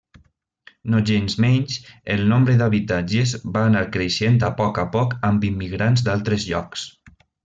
[0.93, 1.75] Nogensmenys,
[2.15, 6.87] el nombre d'habitatges va anar creixent a poc a poc amb immigrants d'altres llocs.